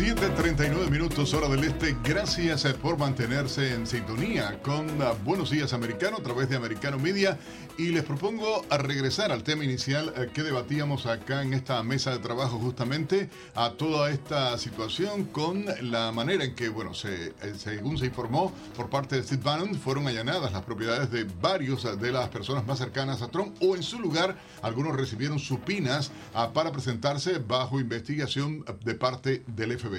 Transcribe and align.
7.39 0.00 0.88
minutos 0.88 1.34
hora 1.34 1.46
del 1.46 1.62
este. 1.62 1.94
Gracias 2.02 2.64
eh, 2.64 2.72
por 2.72 2.96
mantenerse 2.96 3.74
en 3.74 3.86
sintonía 3.86 4.58
con 4.62 4.86
uh, 4.98 5.14
Buenos 5.26 5.50
Días 5.50 5.74
Americano 5.74 6.16
a 6.16 6.22
través 6.22 6.48
de 6.48 6.56
Americano 6.56 6.98
Media. 6.98 7.38
Y 7.76 7.90
les 7.90 8.02
propongo 8.04 8.64
a 8.70 8.78
regresar 8.78 9.30
al 9.30 9.42
tema 9.42 9.62
inicial 9.62 10.14
eh, 10.16 10.30
que 10.32 10.42
debatíamos 10.42 11.04
acá 11.04 11.42
en 11.42 11.52
esta 11.52 11.82
mesa 11.82 12.12
de 12.12 12.18
trabajo 12.18 12.58
justamente 12.58 13.28
a 13.54 13.72
toda 13.72 14.10
esta 14.10 14.56
situación 14.56 15.24
con 15.24 15.66
la 15.82 16.12
manera 16.12 16.44
en 16.44 16.54
que, 16.54 16.70
bueno, 16.70 16.94
se, 16.94 17.34
eh, 17.42 17.54
según 17.58 17.98
se 17.98 18.06
informó 18.06 18.54
por 18.78 18.88
parte 18.88 19.16
de 19.16 19.22
Steve 19.22 19.42
Bannon, 19.44 19.74
fueron 19.74 20.08
allanadas 20.08 20.50
las 20.50 20.62
propiedades 20.62 21.10
de 21.10 21.24
varios 21.42 22.00
de 22.00 22.10
las 22.10 22.30
personas 22.30 22.66
más 22.66 22.78
cercanas 22.78 23.20
a 23.20 23.28
Trump 23.28 23.54
o 23.60 23.76
en 23.76 23.82
su 23.82 23.98
lugar 23.98 24.38
algunos 24.62 24.96
recibieron 24.96 25.38
supinas 25.38 26.10
uh, 26.34 26.50
para 26.54 26.72
presentarse 26.72 27.38
bajo 27.38 27.78
investigación 27.78 28.64
de 28.82 28.94
parte 28.94 29.42
del 29.46 29.78
FBI. 29.78 29.89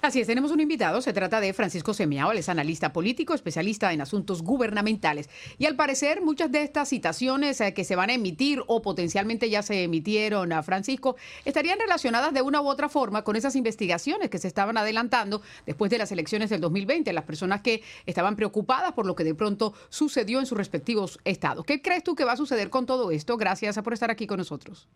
Así 0.00 0.20
es, 0.20 0.28
tenemos 0.28 0.52
un 0.52 0.60
invitado, 0.60 1.02
se 1.02 1.12
trata 1.12 1.40
de 1.40 1.52
Francisco 1.52 1.92
Semiao, 1.92 2.30
es 2.32 2.48
analista 2.48 2.92
político, 2.92 3.34
especialista 3.34 3.92
en 3.92 4.00
asuntos 4.00 4.42
gubernamentales. 4.42 5.28
Y 5.58 5.66
al 5.66 5.74
parecer 5.74 6.22
muchas 6.22 6.52
de 6.52 6.62
estas 6.62 6.88
citaciones 6.88 7.60
eh, 7.60 7.74
que 7.74 7.84
se 7.84 7.96
van 7.96 8.10
a 8.10 8.14
emitir 8.14 8.62
o 8.68 8.80
potencialmente 8.80 9.50
ya 9.50 9.62
se 9.62 9.82
emitieron 9.82 10.52
a 10.52 10.62
Francisco 10.62 11.16
estarían 11.44 11.80
relacionadas 11.80 12.32
de 12.32 12.42
una 12.42 12.60
u 12.60 12.68
otra 12.68 12.88
forma 12.88 13.24
con 13.24 13.34
esas 13.34 13.56
investigaciones 13.56 14.30
que 14.30 14.38
se 14.38 14.46
estaban 14.46 14.76
adelantando 14.76 15.42
después 15.66 15.90
de 15.90 15.98
las 15.98 16.12
elecciones 16.12 16.50
del 16.50 16.60
2020, 16.60 17.12
las 17.12 17.24
personas 17.24 17.62
que 17.62 17.82
estaban 18.06 18.36
preocupadas 18.36 18.92
por 18.92 19.04
lo 19.04 19.16
que 19.16 19.24
de 19.24 19.34
pronto 19.34 19.74
sucedió 19.88 20.38
en 20.38 20.46
sus 20.46 20.56
respectivos 20.56 21.18
estados. 21.24 21.64
¿Qué 21.64 21.82
crees 21.82 22.04
tú 22.04 22.14
que 22.14 22.24
va 22.24 22.32
a 22.32 22.36
suceder 22.36 22.70
con 22.70 22.86
todo 22.86 23.10
esto? 23.10 23.36
Gracias 23.36 23.76
por 23.82 23.92
estar 23.92 24.10
aquí 24.10 24.26
con 24.26 24.38
nosotros. 24.38 24.88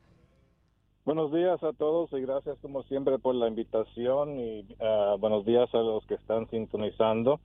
Buenos 1.05 1.33
días 1.33 1.61
a 1.65 1.73
todos 1.73 2.13
y 2.13 2.21
gracias 2.21 2.57
como 2.63 2.85
siempre 2.85 3.19
por 3.19 3.35
la 3.35 3.49
invitación 3.49 4.39
y 4.39 4.65
ah, 4.81 5.17
buenos 5.19 5.45
días 5.45 5.69
a 5.75 5.79
los 5.79 6.07
que 6.07 6.15
están 6.15 6.49
sintonizando. 6.49 7.41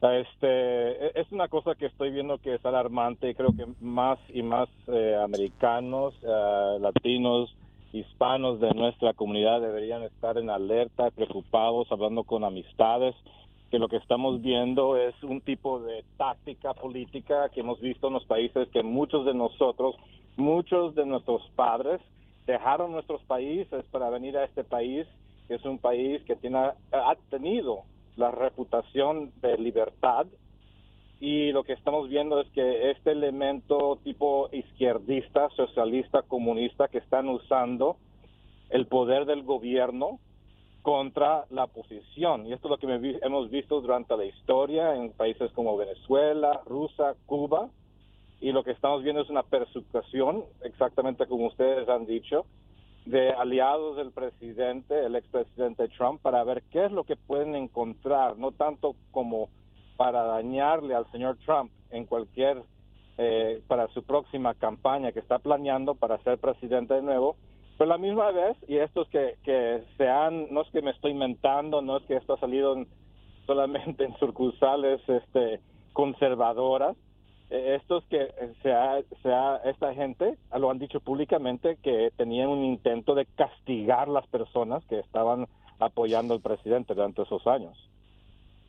Ah, 0.00 0.18
este 0.18 1.06
e, 1.06 1.12
es 1.16 1.32
una 1.32 1.48
cosa 1.48 1.74
que 1.74 1.86
estoy 1.86 2.12
viendo 2.12 2.38
que 2.38 2.54
es 2.54 2.64
alarmante 2.64 3.28
y 3.28 3.34
creo 3.34 3.50
que 3.56 3.66
más 3.80 4.20
y 4.32 4.44
más 4.44 4.68
eh, 4.86 5.16
americanos, 5.20 6.14
ah, 6.24 6.76
latinos, 6.80 7.52
hispanos 7.92 8.60
de 8.60 8.72
nuestra 8.72 9.14
comunidad 9.14 9.60
deberían 9.60 10.04
estar 10.04 10.38
en 10.38 10.48
alerta, 10.48 11.10
preocupados, 11.10 11.90
hablando 11.90 12.22
con 12.22 12.44
amistades, 12.44 13.16
que 13.72 13.80
lo 13.80 13.88
que 13.88 13.96
estamos 13.96 14.40
viendo 14.42 14.96
es 14.96 15.20
un 15.24 15.40
tipo 15.40 15.80
de 15.80 16.04
táctica 16.18 16.72
política 16.72 17.48
que 17.48 17.62
hemos 17.62 17.80
visto 17.80 18.06
en 18.06 18.12
los 18.12 18.26
países 18.26 18.68
que 18.68 18.84
muchos 18.84 19.26
de 19.26 19.34
nosotros, 19.34 19.96
muchos 20.36 20.94
de 20.94 21.04
nuestros 21.04 21.42
padres, 21.56 22.00
dejaron 22.46 22.92
nuestros 22.92 23.22
países 23.24 23.84
para 23.90 24.10
venir 24.10 24.36
a 24.36 24.44
este 24.44 24.64
país, 24.64 25.06
que 25.48 25.54
es 25.54 25.64
un 25.64 25.78
país 25.78 26.22
que 26.24 26.36
tiene, 26.36 26.58
ha 26.58 27.16
tenido 27.30 27.82
la 28.16 28.30
reputación 28.30 29.32
de 29.40 29.58
libertad. 29.58 30.26
Y 31.20 31.52
lo 31.52 31.62
que 31.62 31.72
estamos 31.72 32.08
viendo 32.08 32.40
es 32.40 32.48
que 32.50 32.90
este 32.90 33.12
elemento 33.12 33.98
tipo 34.02 34.48
izquierdista, 34.50 35.48
socialista, 35.50 36.22
comunista, 36.22 36.88
que 36.88 36.98
están 36.98 37.28
usando 37.28 37.96
el 38.70 38.86
poder 38.86 39.24
del 39.24 39.44
gobierno 39.44 40.18
contra 40.82 41.44
la 41.50 41.64
oposición. 41.64 42.46
Y 42.46 42.52
esto 42.52 42.66
es 42.66 42.70
lo 42.70 42.78
que 42.78 43.18
hemos 43.22 43.50
visto 43.50 43.80
durante 43.80 44.16
la 44.16 44.24
historia 44.24 44.96
en 44.96 45.12
países 45.12 45.52
como 45.52 45.76
Venezuela, 45.76 46.60
Rusia, 46.66 47.14
Cuba, 47.26 47.70
y 48.42 48.50
lo 48.50 48.64
que 48.64 48.72
estamos 48.72 49.04
viendo 49.04 49.22
es 49.22 49.30
una 49.30 49.44
persecución, 49.44 50.44
exactamente 50.64 51.26
como 51.26 51.46
ustedes 51.46 51.88
han 51.88 52.06
dicho, 52.06 52.44
de 53.06 53.30
aliados 53.30 53.96
del 53.96 54.10
presidente, 54.10 54.98
el 55.06 55.14
expresidente 55.14 55.86
Trump, 55.96 56.20
para 56.20 56.42
ver 56.42 56.64
qué 56.72 56.86
es 56.86 56.92
lo 56.92 57.04
que 57.04 57.14
pueden 57.14 57.54
encontrar, 57.54 58.36
no 58.36 58.50
tanto 58.50 58.96
como 59.12 59.48
para 59.96 60.24
dañarle 60.24 60.96
al 60.96 61.08
señor 61.12 61.38
Trump 61.46 61.70
en 61.90 62.04
cualquier, 62.04 62.64
eh, 63.16 63.62
para 63.68 63.86
su 63.88 64.02
próxima 64.02 64.54
campaña 64.54 65.12
que 65.12 65.20
está 65.20 65.38
planeando 65.38 65.94
para 65.94 66.18
ser 66.24 66.38
presidente 66.38 66.94
de 66.94 67.02
nuevo, 67.02 67.36
pero 67.78 67.90
la 67.90 67.98
misma 67.98 68.32
vez, 68.32 68.56
y 68.66 68.78
esto 68.78 69.02
es 69.02 69.08
que, 69.08 69.36
que 69.44 69.84
se 69.96 70.08
han, 70.08 70.52
no 70.52 70.62
es 70.62 70.70
que 70.72 70.82
me 70.82 70.90
estoy 70.90 71.12
inventando, 71.12 71.80
no 71.80 71.98
es 71.98 72.02
que 72.06 72.16
esto 72.16 72.34
ha 72.34 72.40
salido 72.40 72.74
solamente 73.46 74.04
en 74.04 74.16
sucursales 74.18 75.00
este, 75.08 75.60
conservadoras, 75.92 76.96
estos 77.52 78.04
que 78.06 78.28
sea, 78.62 79.00
sea 79.22 79.56
esta 79.64 79.92
gente 79.94 80.38
lo 80.58 80.70
han 80.70 80.78
dicho 80.78 81.00
públicamente 81.00 81.76
que 81.82 82.10
tenían 82.16 82.48
un 82.48 82.64
intento 82.64 83.14
de 83.14 83.26
castigar 83.26 84.08
las 84.08 84.26
personas 84.28 84.82
que 84.86 84.98
estaban 84.98 85.46
apoyando 85.78 86.32
al 86.32 86.40
presidente 86.40 86.94
durante 86.94 87.22
esos 87.22 87.46
años. 87.46 87.76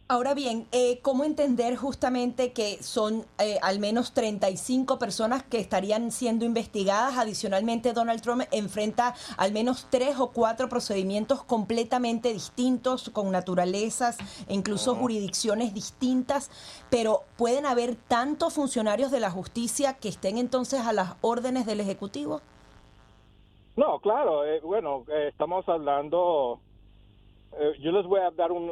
Ahora 0.09 0.33
bien, 0.33 0.67
eh, 0.73 0.99
¿cómo 1.01 1.23
entender 1.23 1.77
justamente 1.77 2.51
que 2.51 2.83
son 2.83 3.25
eh, 3.39 3.57
al 3.61 3.79
menos 3.79 4.11
35 4.11 4.99
personas 4.99 5.43
que 5.43 5.59
estarían 5.59 6.11
siendo 6.11 6.43
investigadas? 6.43 7.17
Adicionalmente, 7.17 7.93
Donald 7.93 8.21
Trump 8.21 8.43
enfrenta 8.51 9.15
al 9.37 9.53
menos 9.53 9.87
tres 9.89 10.19
o 10.19 10.31
cuatro 10.31 10.67
procedimientos 10.67 11.41
completamente 11.45 12.33
distintos, 12.33 13.11
con 13.11 13.31
naturalezas 13.31 14.17
e 14.49 14.53
incluso 14.53 14.93
jurisdicciones 14.93 15.73
distintas, 15.73 16.51
pero 16.89 17.21
¿pueden 17.37 17.65
haber 17.65 17.95
tantos 17.95 18.53
funcionarios 18.53 19.09
de 19.09 19.21
la 19.21 19.31
justicia 19.31 19.93
que 19.93 20.09
estén 20.09 20.37
entonces 20.37 20.81
a 20.81 20.91
las 20.91 21.13
órdenes 21.21 21.65
del 21.65 21.79
Ejecutivo? 21.79 22.41
No, 23.77 23.99
claro, 23.99 24.45
eh, 24.45 24.59
bueno, 24.59 25.05
estamos 25.07 25.67
hablando 25.69 26.59
eh, 27.59 27.73
yo 27.79 27.91
les 27.91 28.05
voy 28.05 28.19
a 28.19 28.31
dar 28.31 28.51
un, 28.51 28.71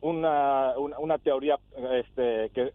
una, 0.00 0.74
una, 0.78 1.18
teoría 1.18 1.58
este, 1.92 2.50
que 2.50 2.72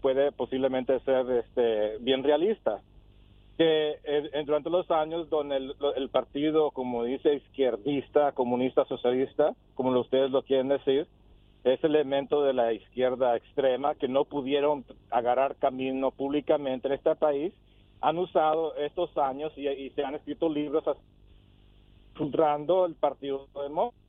puede, 0.00 0.32
posiblemente 0.32 0.98
ser 1.00 1.30
este, 1.30 1.98
bien 1.98 2.22
realista. 2.22 2.80
Que 3.56 4.00
durante 4.46 4.68
los 4.68 4.90
años 4.90 5.30
donde 5.30 5.56
el, 5.56 6.08
partido, 6.08 6.72
como 6.72 7.04
dice, 7.04 7.34
izquierdista, 7.34 8.32
comunista, 8.32 8.84
socialista, 8.86 9.54
como 9.76 9.96
ustedes 10.00 10.32
lo 10.32 10.42
quieren 10.42 10.68
decir, 10.68 11.06
ese 11.62 11.86
elemento 11.86 12.42
de 12.42 12.52
la 12.52 12.72
izquierda 12.72 13.36
extrema 13.36 13.94
que 13.94 14.08
no 14.08 14.24
pudieron 14.24 14.84
agarrar 15.08 15.54
camino 15.54 16.10
públicamente 16.10 16.88
en 16.88 16.94
este 16.94 17.14
país, 17.14 17.52
han 18.00 18.18
usado 18.18 18.74
estos 18.74 19.16
años 19.16 19.52
y, 19.56 19.88
se 19.90 20.04
han 20.04 20.16
escrito 20.16 20.48
libros 20.48 20.84
filtrando 22.16 22.86
el 22.86 22.96
Partido 22.96 23.46
Demócrata 23.54 24.03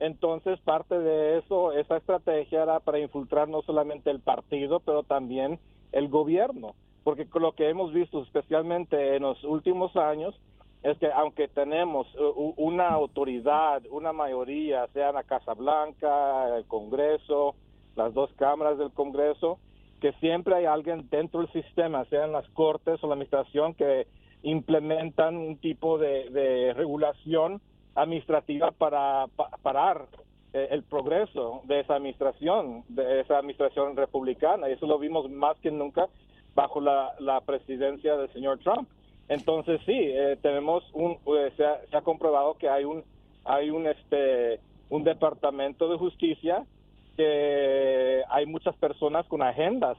entonces, 0.00 0.58
parte 0.60 0.98
de 0.98 1.38
eso, 1.38 1.72
esa 1.72 1.96
estrategia 1.96 2.62
era 2.62 2.80
para 2.80 2.98
infiltrar 2.98 3.48
no 3.48 3.62
solamente 3.62 4.10
el 4.10 4.20
partido, 4.20 4.80
pero 4.80 5.02
también 5.04 5.60
el 5.92 6.08
gobierno. 6.08 6.74
Porque 7.04 7.26
lo 7.34 7.52
que 7.52 7.68
hemos 7.68 7.92
visto, 7.92 8.22
especialmente 8.22 9.16
en 9.16 9.22
los 9.22 9.42
últimos 9.44 9.96
años, 9.96 10.34
es 10.82 10.98
que 10.98 11.10
aunque 11.12 11.48
tenemos 11.48 12.06
uh, 12.16 12.54
una 12.56 12.88
autoridad, 12.88 13.82
una 13.90 14.12
mayoría, 14.12 14.86
sea 14.88 15.12
la 15.12 15.22
Casa 15.22 15.54
Blanca, 15.54 16.56
el 16.56 16.64
Congreso, 16.66 17.54
las 17.94 18.12
dos 18.14 18.32
cámaras 18.34 18.78
del 18.78 18.90
Congreso, 18.90 19.58
que 20.00 20.12
siempre 20.14 20.56
hay 20.56 20.64
alguien 20.64 21.08
dentro 21.10 21.40
del 21.40 21.52
sistema, 21.52 22.04
sea 22.06 22.24
en 22.24 22.32
las 22.32 22.48
cortes 22.50 23.02
o 23.02 23.06
la 23.06 23.14
administración, 23.14 23.74
que 23.74 24.08
implementan 24.42 25.36
un 25.36 25.56
tipo 25.58 25.98
de 25.98 26.72
regulación 26.74 27.60
administrativa 27.94 28.70
para 28.70 29.26
parar 29.62 30.06
eh, 30.54 30.68
el 30.70 30.82
progreso 30.82 31.62
de 31.64 31.80
esa 31.80 31.94
administración, 31.96 32.84
de 32.88 33.20
esa 33.20 33.38
administración 33.38 33.96
republicana. 33.96 34.68
Y 34.68 34.72
eso 34.72 34.86
lo 34.86 34.98
vimos 34.98 35.30
más 35.30 35.56
que 35.58 35.70
nunca 35.70 36.08
bajo 36.54 36.80
la, 36.80 37.40
presidencia 37.46 38.16
del 38.16 38.32
señor 38.32 38.58
Trump. 38.58 38.88
Entonces 39.28 39.80
sí, 39.86 39.94
eh, 39.96 40.36
tenemos 40.42 40.84
un, 40.92 41.12
eh, 41.38 41.52
se, 41.56 41.96
ha, 41.96 42.02
comprobado 42.02 42.54
que 42.58 42.68
hay 42.68 42.84
un, 42.84 43.02
hay 43.44 43.70
un, 43.70 43.86
este, 43.86 44.60
un 44.90 45.04
departamento 45.04 45.88
de 45.88 45.96
justicia 45.96 46.64
que 47.16 48.22
hay 48.28 48.46
muchas 48.46 48.74
personas 48.76 49.26
con 49.26 49.42
agendas 49.42 49.96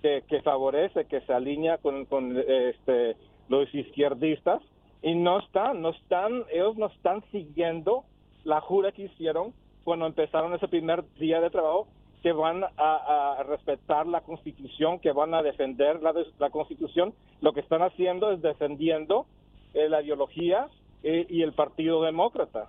que, 0.00 0.22
que 0.28 0.40
favorece, 0.42 1.06
que 1.06 1.20
se 1.22 1.32
alinea 1.32 1.78
con, 1.78 2.06
con 2.06 2.38
este, 2.38 3.16
los 3.48 3.74
izquierdistas 3.74 4.62
y 5.02 5.14
no 5.14 5.40
están, 5.40 5.82
no 5.82 5.90
están, 5.90 6.44
ellos 6.52 6.76
no 6.76 6.86
están 6.86 7.22
siguiendo 7.32 8.04
la 8.44 8.60
jura 8.60 8.92
que 8.92 9.04
hicieron 9.04 9.52
cuando 9.84 10.06
empezaron 10.06 10.54
ese 10.54 10.68
primer 10.68 11.04
día 11.14 11.40
de 11.40 11.50
trabajo, 11.50 11.88
que 12.22 12.32
van 12.32 12.62
a, 12.76 13.42
respetar 13.48 14.06
la 14.06 14.20
constitución, 14.20 15.00
que 15.00 15.10
van 15.10 15.34
a 15.34 15.42
defender 15.42 16.00
la, 16.00 16.14
la, 16.38 16.50
constitución. 16.50 17.14
Lo 17.40 17.52
que 17.52 17.60
están 17.60 17.82
haciendo 17.82 18.30
es 18.30 18.40
defendiendo 18.40 19.26
eh, 19.74 19.88
la 19.88 20.02
ideología 20.02 20.68
eh, 21.02 21.26
y 21.28 21.42
el 21.42 21.52
Partido 21.52 22.00
Demócrata. 22.02 22.68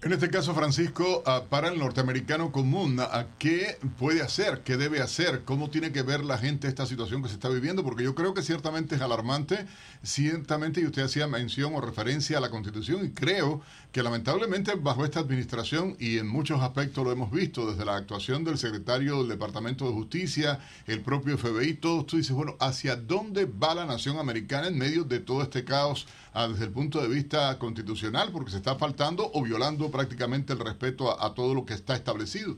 En 0.00 0.12
este 0.12 0.30
caso, 0.30 0.54
Francisco, 0.54 1.24
ah, 1.26 1.42
para 1.50 1.70
el 1.70 1.78
norteamericano 1.80 2.52
común, 2.52 3.00
¿a 3.00 3.26
¿qué 3.36 3.78
puede 3.98 4.22
hacer? 4.22 4.60
¿Qué 4.60 4.76
debe 4.76 5.00
hacer? 5.00 5.42
¿Cómo 5.44 5.70
tiene 5.70 5.90
que 5.90 6.02
ver 6.02 6.24
la 6.24 6.38
gente 6.38 6.68
esta 6.68 6.86
situación 6.86 7.20
que 7.20 7.28
se 7.28 7.34
está 7.34 7.48
viviendo? 7.48 7.82
Porque 7.82 8.04
yo 8.04 8.14
creo 8.14 8.32
que 8.32 8.42
ciertamente 8.42 8.94
es 8.94 9.00
alarmante, 9.00 9.66
ciertamente, 10.04 10.80
y 10.80 10.86
usted 10.86 11.02
hacía 11.02 11.26
mención 11.26 11.74
o 11.74 11.80
referencia 11.80 12.38
a 12.38 12.40
la 12.40 12.48
Constitución, 12.48 13.06
y 13.06 13.10
creo 13.10 13.60
que 13.90 14.04
lamentablemente 14.04 14.76
bajo 14.76 15.04
esta 15.04 15.18
administración, 15.18 15.96
y 15.98 16.18
en 16.18 16.28
muchos 16.28 16.62
aspectos 16.62 17.04
lo 17.04 17.10
hemos 17.10 17.32
visto, 17.32 17.68
desde 17.68 17.84
la 17.84 17.96
actuación 17.96 18.44
del 18.44 18.56
secretario 18.56 19.18
del 19.18 19.28
Departamento 19.28 19.84
de 19.84 19.94
Justicia, 19.94 20.60
el 20.86 21.00
propio 21.00 21.36
FBI, 21.36 21.74
todos 21.74 22.06
tú 22.06 22.18
dices, 22.18 22.36
bueno, 22.36 22.54
¿hacia 22.60 22.94
dónde 22.94 23.46
va 23.46 23.74
la 23.74 23.84
nación 23.84 24.18
americana 24.20 24.68
en 24.68 24.78
medio 24.78 25.02
de 25.02 25.18
todo 25.18 25.42
este 25.42 25.64
caos 25.64 26.06
ah, 26.34 26.46
desde 26.46 26.66
el 26.66 26.70
punto 26.70 27.02
de 27.02 27.08
vista 27.08 27.58
constitucional? 27.58 28.30
Porque 28.30 28.52
se 28.52 28.58
está 28.58 28.76
faltando 28.76 29.28
o 29.34 29.42
violando 29.42 29.87
prácticamente 29.90 30.52
el 30.52 30.60
respeto 30.60 31.10
a, 31.10 31.34
todo 31.34 31.54
lo 31.54 31.64
que 31.64 31.74
está 31.74 31.94
establecido. 31.94 32.54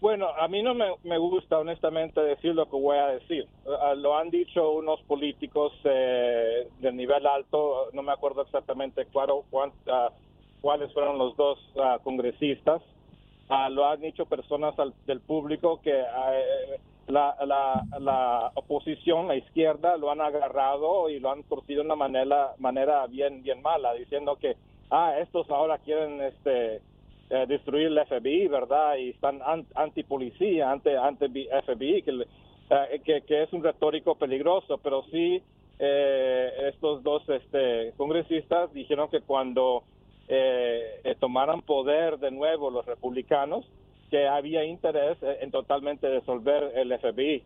Bueno, 0.00 0.28
a 0.28 0.48
mí 0.48 0.62
no 0.62 0.74
me, 0.74 1.18
gusta 1.18 1.58
honestamente 1.58 2.20
decir 2.20 2.54
lo 2.54 2.64
que 2.64 2.76
voy 2.76 2.98
a 2.98 3.06
decir. 3.08 3.46
Ah, 3.80 3.94
lo 3.94 4.18
han 4.18 4.30
dicho 4.30 4.72
unos 4.72 5.00
políticos 5.02 5.72
eh, 5.84 6.68
de 6.80 6.92
nivel 6.92 7.24
alto, 7.24 7.88
no 7.92 8.02
me 8.02 8.12
acuerdo 8.12 8.42
exactamente 8.42 9.06
ah, 9.86 10.10
cuáles 10.60 10.92
fueron 10.92 11.18
los 11.18 11.36
dos 11.36 11.58
ah, 11.80 12.00
congresistas. 12.02 12.82
lo 13.70 13.86
han 13.86 14.00
dicho 14.00 14.26
personas 14.26 14.74
del 15.06 15.20
público 15.20 15.80
que 15.80 16.00
eh, 16.00 16.80
la, 17.06 17.36
la, 17.46 17.84
la, 18.00 18.50
oposición, 18.54 19.28
la 19.28 19.36
izquierda, 19.36 19.96
lo 19.96 20.10
han 20.10 20.20
agarrado 20.20 21.10
y 21.10 21.20
lo 21.20 21.30
han 21.30 21.42
torcido 21.44 21.82
de 21.82 21.86
una 21.86 21.96
manera, 21.96 22.54
manera 22.58 23.06
bien, 23.06 23.42
bien 23.42 23.62
mala, 23.62 23.94
diciendo 23.94 24.36
que 24.40 24.56
ah, 24.92 25.18
estos 25.18 25.50
ahora 25.50 25.78
quieren 25.78 26.20
este, 26.20 26.76
eh, 27.30 27.46
destruir 27.48 27.86
el 27.86 27.98
FBI, 28.06 28.46
¿verdad? 28.48 28.96
Y 28.96 29.08
están 29.10 29.40
anti 29.74 30.02
policía, 30.02 30.70
anti, 30.70 30.90
anti 30.90 31.48
FBI, 31.66 32.04
eh, 32.06 33.00
que, 33.04 33.22
que, 33.22 33.42
es 33.42 33.52
un 33.52 33.64
retórico 33.64 34.14
peligroso, 34.16 34.78
pero 34.78 35.02
sí 35.10 35.42
eh, 35.78 36.50
estos 36.68 37.02
dos 37.02 37.26
este, 37.28 37.94
congresistas 37.96 38.72
dijeron 38.72 39.08
que 39.08 39.22
cuando 39.22 39.84
tomaran 41.20 41.60
poder 41.60 42.18
de 42.18 42.30
nuevo 42.30 42.70
los 42.70 42.86
republicanos, 42.86 43.66
que 44.10 44.26
había 44.26 44.64
interés 44.64 45.18
en 45.22 45.50
totalmente 45.50 46.10
disolver 46.10 46.72
el 46.74 46.98
FBI. 46.98 47.42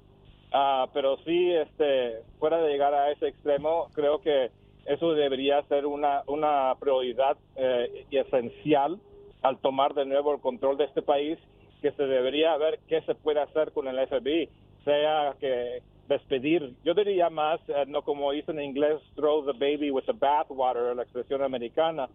Ah, 0.52 0.88
pero 0.92 1.16
sí, 1.18 1.52
este, 1.52 2.22
fuera 2.38 2.58
de 2.58 2.70
llegar 2.70 2.94
a 2.94 3.10
ese 3.10 3.28
extremo, 3.28 3.88
creo 3.94 4.20
que 4.20 4.50
eso 4.86 5.14
debería 5.14 5.62
ser 5.64 5.86
una, 5.86 6.22
una 6.26 6.74
prioridad 6.78 7.36
eh, 7.56 8.06
esencial 8.10 8.98
al 9.42 9.58
tomar 9.58 9.94
de 9.94 10.06
nuevo 10.06 10.34
el 10.34 10.40
control 10.40 10.76
de 10.76 10.84
este 10.84 11.02
país, 11.02 11.38
que 11.82 11.92
se 11.92 12.04
debería 12.04 12.56
ver 12.56 12.80
qué 12.88 13.00
se 13.02 13.14
puede 13.14 13.40
hacer 13.40 13.72
con 13.72 13.86
el 13.86 14.06
FBI, 14.06 14.48
sea 14.84 15.34
que 15.40 15.82
despedir, 16.08 16.74
yo 16.84 16.94
diría 16.94 17.30
más, 17.30 17.60
eh, 17.68 17.84
no 17.86 18.02
como 18.02 18.32
dice 18.32 18.52
en 18.52 18.60
inglés, 18.60 19.00
throw 19.14 19.44
the 19.44 19.52
baby 19.52 19.90
with 19.90 20.04
the 20.04 20.12
bathwater, 20.12 20.94
la 20.94 21.02
expresión 21.02 21.42
americana, 21.42 22.08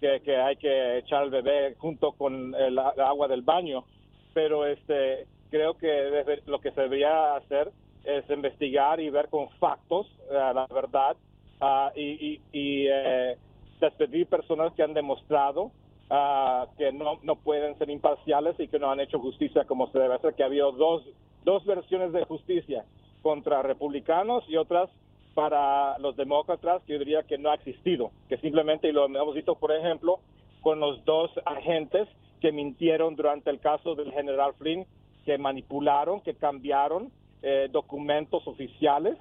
que, 0.00 0.20
que 0.20 0.36
hay 0.36 0.56
que 0.56 0.98
echar 0.98 1.22
al 1.22 1.30
bebé 1.30 1.74
junto 1.78 2.12
con 2.12 2.54
el, 2.54 2.78
agua 2.78 3.28
del 3.28 3.42
baño, 3.42 3.84
pero 4.32 4.66
este 4.66 5.26
creo 5.50 5.74
que 5.74 6.40
lo 6.46 6.60
que 6.60 6.70
se 6.70 6.82
debería 6.82 7.34
hacer 7.36 7.70
es 8.04 8.28
investigar 8.30 9.00
y 9.00 9.10
ver 9.10 9.28
con 9.28 9.50
factos 9.58 10.06
eh, 10.30 10.52
la 10.54 10.66
verdad 10.72 11.16
Ah, 11.60 11.92
y, 11.94 12.40
y, 12.52 12.86
eh, 12.88 13.36
despedir 13.80 14.26
personas 14.26 14.72
que 14.74 14.82
han 14.82 14.94
demostrado 14.94 15.72
ah, 16.08 16.66
que 16.78 16.90
no, 16.92 17.18
no 17.22 17.36
pueden 17.36 17.76
ser 17.78 17.90
imparciales 17.90 18.58
y 18.58 18.68
que 18.68 18.78
no 18.78 18.90
han 18.90 19.00
hecho 19.00 19.18
justicia 19.18 19.64
como 19.64 19.90
se 19.90 19.98
debe 19.98 20.14
hacer, 20.14 20.34
que 20.34 20.42
ha 20.42 20.46
habido 20.46 20.72
dos, 20.72 21.02
dos 21.44 21.64
versiones 21.66 22.12
de 22.12 22.24
justicia 22.24 22.84
contra 23.22 23.62
republicanos 23.62 24.44
y 24.48 24.56
otras 24.56 24.88
para 25.34 25.98
los 25.98 26.16
demócratas 26.16 26.82
que 26.84 26.94
yo 26.94 26.98
diría 26.98 27.22
que 27.22 27.38
no 27.38 27.50
ha 27.50 27.54
existido, 27.54 28.10
que 28.28 28.38
simplemente, 28.38 28.88
y 28.88 28.92
lo 28.92 29.04
hemos 29.06 29.34
visto 29.34 29.54
por 29.54 29.72
ejemplo, 29.72 30.20
con 30.62 30.80
los 30.80 31.04
dos 31.04 31.30
agentes 31.44 32.08
que 32.40 32.52
mintieron 32.52 33.16
durante 33.16 33.50
el 33.50 33.60
caso 33.60 33.94
del 33.94 34.12
general 34.12 34.54
Flynn, 34.54 34.86
que 35.24 35.36
manipularon, 35.38 36.20
que 36.22 36.34
cambiaron 36.34 37.10
eh, 37.42 37.68
documentos 37.70 38.46
oficiales, 38.46 39.16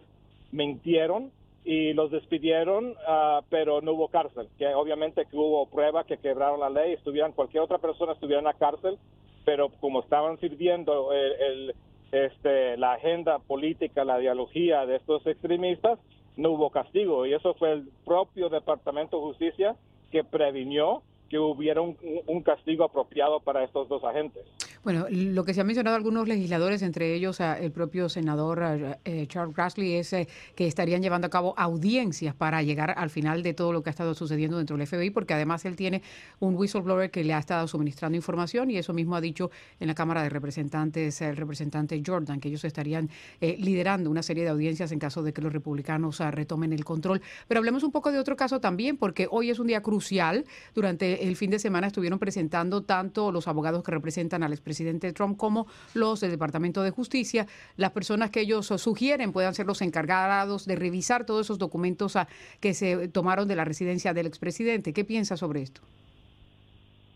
mintieron 0.51 1.31
y 1.63 1.93
los 1.93 2.11
despidieron, 2.11 2.95
ah, 3.07 3.41
pero 3.49 3.81
no 3.81 3.93
hubo 3.93 4.07
cárcel, 4.07 4.47
que 4.57 4.67
obviamente 4.73 5.25
que 5.25 5.35
hubo 5.35 5.67
prueba 5.67 6.03
que 6.03 6.17
quebraron 6.17 6.59
la 6.59 6.69
ley, 6.69 6.93
estuvieran 6.93 7.33
cualquier 7.33 7.63
otra 7.63 7.77
persona 7.77 8.13
estuviera 8.13 8.39
en 8.39 8.45
la 8.45 8.53
cárcel, 8.53 8.97
pero 9.45 9.69
como 9.79 10.01
estaban 10.01 10.39
sirviendo 10.39 11.11
el, 11.13 11.73
este, 12.11 12.77
la 12.77 12.93
agenda 12.93 13.39
política, 13.39 14.03
la 14.03 14.19
ideología 14.19 14.85
de 14.85 14.97
estos 14.97 15.25
extremistas, 15.25 15.99
no 16.37 16.51
hubo 16.51 16.69
castigo. 16.69 17.25
Y 17.25 17.33
eso 17.33 17.53
fue 17.55 17.73
el 17.73 17.89
propio 18.05 18.49
Departamento 18.49 19.17
de 19.17 19.23
Justicia 19.23 19.75
que 20.11 20.23
previnió 20.23 21.03
que 21.29 21.37
hubiera 21.39 21.81
un 21.81 22.43
castigo 22.43 22.83
apropiado 22.83 23.39
para 23.39 23.63
estos 23.63 23.87
dos 23.87 24.03
agentes. 24.03 24.43
Bueno, 24.81 25.07
lo 25.09 25.43
que 25.43 25.53
se 25.53 25.59
ha 25.59 25.65
mencionado 25.65 25.97
algunos 25.97 26.27
legisladores, 26.27 26.81
entre 26.83 27.13
ellos 27.13 27.41
el 27.41 27.71
propio 27.71 28.07
senador 28.07 28.97
eh, 29.03 29.25
Charles 29.27 29.53
Grassley, 29.53 29.95
es 29.95 30.13
eh, 30.13 30.27
que 30.55 30.67
estarían 30.67 31.01
llevando 31.01 31.27
a 31.27 31.29
cabo 31.29 31.53
audiencias 31.57 32.33
para 32.33 32.63
llegar 32.63 32.93
al 32.97 33.09
final 33.09 33.43
de 33.43 33.53
todo 33.53 33.73
lo 33.73 33.83
que 33.83 33.89
ha 33.89 33.91
estado 33.91 34.13
sucediendo 34.13 34.57
dentro 34.57 34.77
del 34.77 34.87
FBI, 34.87 35.09
porque 35.09 35.33
además 35.33 35.65
él 35.65 35.75
tiene 35.75 36.01
un 36.39 36.55
whistleblower 36.55 37.11
que 37.11 37.25
le 37.25 37.33
ha 37.33 37.39
estado 37.39 37.67
suministrando 37.67 38.15
información 38.15 38.71
y 38.71 38.77
eso 38.77 38.93
mismo 38.93 39.17
ha 39.17 39.21
dicho 39.21 39.51
en 39.81 39.87
la 39.87 39.95
Cámara 39.95 40.23
de 40.23 40.29
Representantes 40.29 41.21
el 41.21 41.35
representante 41.35 42.01
Jordan, 42.05 42.39
que 42.39 42.47
ellos 42.47 42.63
estarían 42.63 43.09
eh, 43.41 43.57
liderando 43.59 44.09
una 44.09 44.23
serie 44.23 44.43
de 44.43 44.49
audiencias 44.49 44.93
en 44.93 44.99
caso 44.99 45.23
de 45.23 45.33
que 45.33 45.41
los 45.41 45.51
republicanos 45.51 46.19
retomen 46.19 46.71
el 46.71 46.85
control. 46.85 47.21
Pero 47.49 47.59
hablemos 47.59 47.83
un 47.83 47.91
poco 47.91 48.13
de 48.13 48.19
otro 48.19 48.37
caso 48.37 48.61
también, 48.61 48.95
porque 48.95 49.27
hoy 49.29 49.49
es 49.49 49.59
un 49.59 49.67
día 49.67 49.81
crucial. 49.81 50.45
Durante 50.73 51.18
el 51.19 51.35
fin 51.35 51.51
de 51.51 51.59
semana 51.59 51.87
estuvieron 51.87 52.19
presentando 52.19 52.83
tanto 52.83 53.31
los 53.31 53.47
abogados 53.47 53.83
que 53.83 53.91
representan 53.91 54.43
al 54.43 54.57
presidente 54.57 55.11
Trump 55.13 55.37
como 55.37 55.67
los 55.93 56.19
del 56.21 56.31
Departamento 56.31 56.83
de 56.83 56.91
Justicia, 56.91 57.47
las 57.77 57.91
personas 57.91 58.31
que 58.31 58.41
ellos 58.41 58.67
sugieren 58.67 59.31
puedan 59.31 59.53
ser 59.53 59.65
los 59.65 59.81
encargados 59.81 60.65
de 60.65 60.75
revisar 60.75 61.25
todos 61.25 61.45
esos 61.45 61.57
documentos 61.57 62.15
ah, 62.15 62.27
que 62.59 62.73
se 62.73 63.07
tomaron 63.07 63.47
de 63.47 63.55
la 63.55 63.65
residencia 63.65 64.13
del 64.13 64.27
expresidente. 64.27 64.93
¿Qué 64.93 65.05
piensa 65.05 65.37
sobre 65.37 65.61
esto? 65.61 65.81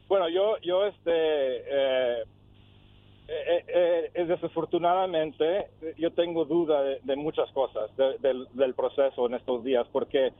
Bueno, 0.08 0.30
yo, 0.30 0.58
yo 0.62 0.86
este, 0.86 1.12
eh, 1.12 2.24
eh, 3.28 4.12
eh, 4.14 4.26
desafortunadamente, 4.26 5.68
yo 5.98 6.12
tengo 6.12 6.46
duda 6.46 6.84
de, 6.84 7.16
muchas 7.16 7.50
cosas 7.52 7.90
del, 7.98 8.48
del, 8.54 8.74
proceso 8.74 9.26
en 9.26 9.36
estos 9.36 9.64
días, 9.64 9.88
porque 9.92 10.32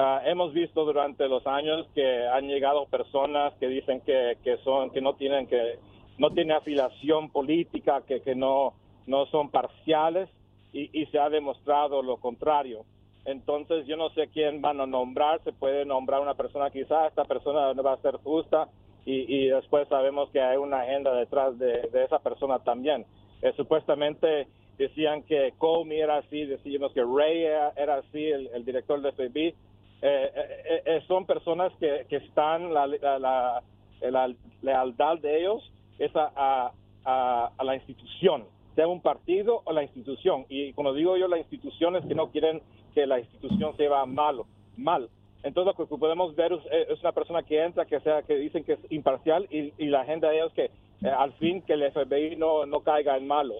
Ah, 0.00 0.22
hemos 0.24 0.52
visto 0.52 0.84
durante 0.84 1.26
los 1.26 1.44
años 1.48 1.84
que 1.92 2.24
han 2.28 2.46
llegado 2.46 2.86
personas 2.86 3.52
que 3.54 3.66
dicen 3.66 4.00
que, 4.02 4.38
que 4.44 4.56
son 4.58 4.90
que 4.90 5.00
no 5.00 5.14
tienen 5.14 5.48
que 5.48 5.80
no 6.18 6.30
tienen 6.30 6.56
afiliación 6.56 7.30
política, 7.30 8.02
que, 8.06 8.22
que 8.22 8.36
no 8.36 8.74
no 9.08 9.26
son 9.26 9.50
parciales 9.50 10.28
y, 10.72 10.88
y, 10.92 11.06
se 11.06 11.18
ha 11.18 11.28
demostrado 11.28 12.00
lo 12.00 12.18
contrario. 12.18 12.84
Entonces 13.24 13.88
yo 13.88 13.96
no 13.96 14.10
sé 14.10 14.28
quién 14.28 14.62
van 14.62 14.80
a 14.80 14.86
nombrar, 14.86 15.42
se 15.42 15.52
puede 15.52 15.84
nombrar 15.84 16.20
una 16.20 16.34
persona 16.34 16.70
quizás, 16.70 17.08
esta 17.08 17.24
persona 17.24 17.74
no 17.74 17.82
va 17.82 17.94
a 17.94 18.02
ser 18.02 18.18
justa 18.18 18.68
y, 19.04 19.24
y 19.26 19.48
después 19.48 19.88
sabemos 19.88 20.30
que 20.30 20.40
hay 20.40 20.58
una 20.58 20.82
agenda 20.82 21.12
detrás 21.12 21.58
de, 21.58 21.88
de 21.92 22.04
esa 22.04 22.20
persona 22.20 22.60
también. 22.60 23.04
Eh, 23.42 23.52
supuestamente 23.56 24.46
decían 24.78 25.24
que 25.24 25.54
Comey 25.58 25.98
era 26.02 26.18
así, 26.18 26.44
decíamos 26.44 26.92
que 26.92 27.02
Ray 27.02 27.42
era, 27.42 27.96
así, 27.96 28.26
el, 28.26 28.46
el 28.54 28.64
director 28.64 29.02
de 29.02 29.10
FBI 29.10 29.54
eh, 30.00 30.30
eh, 30.32 30.82
eh, 30.86 31.02
son 31.08 31.26
personas 31.26 31.72
que, 31.80 32.06
que 32.08 32.16
están, 32.16 32.72
la, 32.72 32.86
la, 32.86 33.62
la, 34.00 34.34
lealtad 34.62 35.18
de 35.18 35.40
ellos 35.40 35.72
es 35.98 36.14
a, 36.14 36.72
a, 37.04 37.50
a, 37.56 37.64
la 37.64 37.74
institución, 37.74 38.44
sea 38.76 38.86
un 38.86 39.00
partido 39.00 39.62
o 39.64 39.72
la 39.72 39.82
institución. 39.82 40.46
Y 40.48 40.72
cuando 40.72 40.94
digo 40.94 41.16
yo 41.16 41.26
la 41.26 41.38
institución 41.38 41.96
es 41.96 42.04
que 42.06 42.14
no 42.14 42.30
quieren 42.30 42.62
que 42.94 43.06
la 43.06 43.18
institución 43.18 43.76
se 43.76 43.88
va 43.88 44.06
malo, 44.06 44.46
mal. 44.76 45.08
Entonces 45.42 45.76
lo 45.76 45.86
que 45.86 45.98
podemos 45.98 46.34
ver 46.36 46.52
es, 46.52 47.00
una 47.00 47.12
persona 47.12 47.42
que 47.42 47.62
entra, 47.62 47.84
que 47.84 47.98
sea, 48.00 48.22
que 48.22 48.36
dicen 48.36 48.62
que 48.62 48.74
es 48.74 48.80
imparcial 48.90 49.48
y, 49.50 49.72
y 49.78 49.86
la 49.86 50.02
agenda 50.02 50.28
de 50.28 50.36
ellos 50.36 50.52
que 50.52 50.70
al 51.08 51.32
fin 51.34 51.62
que 51.62 51.74
el 51.74 51.90
FBI 51.90 52.36
no, 52.36 52.66
no 52.66 52.80
caiga 52.80 53.16
en 53.16 53.26
malo. 53.26 53.54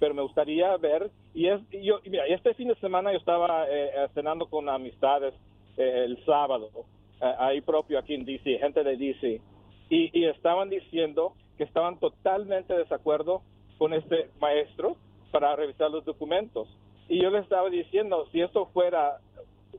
Pero 0.00 0.12
me 0.12 0.22
gustaría 0.22 0.76
ver, 0.76 1.10
y 1.34 1.46
es, 1.46 1.60
yo, 1.70 2.00
mira, 2.04 2.26
este 2.26 2.52
fin 2.54 2.68
de 2.68 2.74
semana 2.76 3.12
yo 3.12 3.18
estaba 3.18 3.64
cenando 4.12 4.46
con 4.46 4.68
amistades 4.68 5.34
eh, 5.34 5.53
el 5.76 6.24
sábado, 6.24 6.70
eh, 7.20 7.34
ahí 7.38 7.60
propio 7.60 7.98
aquí 7.98 8.14
en 8.14 8.24
DC, 8.24 8.58
gente 8.58 8.82
de 8.82 8.96
DC, 8.96 9.40
y, 9.88 10.24
estaban 10.24 10.70
diciendo 10.70 11.34
que 11.56 11.64
estaban 11.64 11.98
totalmente 11.98 12.72
de 12.72 12.80
desacuerdo 12.80 13.42
con 13.78 13.92
este 13.92 14.30
maestro 14.40 14.96
para 15.30 15.54
revisar 15.56 15.90
los 15.90 16.04
documentos. 16.04 16.68
Y 17.08 17.22
yo 17.22 17.30
les 17.30 17.42
estaba 17.44 17.68
diciendo, 17.68 18.26
si 18.32 18.40
esto 18.40 18.66
fuera 18.66 19.18